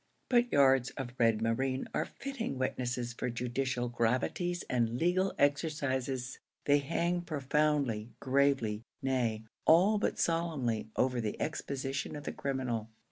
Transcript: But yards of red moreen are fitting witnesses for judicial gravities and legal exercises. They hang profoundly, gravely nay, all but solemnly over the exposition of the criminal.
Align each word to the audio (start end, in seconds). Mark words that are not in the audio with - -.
But 0.29 0.51
yards 0.51 0.89
of 0.97 1.13
red 1.19 1.43
moreen 1.43 1.85
are 1.93 2.05
fitting 2.05 2.57
witnesses 2.57 3.13
for 3.13 3.29
judicial 3.29 3.87
gravities 3.87 4.63
and 4.67 4.97
legal 4.99 5.31
exercises. 5.37 6.39
They 6.65 6.79
hang 6.79 7.21
profoundly, 7.21 8.09
gravely 8.19 8.81
nay, 9.03 9.43
all 9.67 9.99
but 9.99 10.17
solemnly 10.17 10.89
over 10.95 11.21
the 11.21 11.39
exposition 11.39 12.15
of 12.15 12.23
the 12.23 12.33
criminal. 12.33 12.89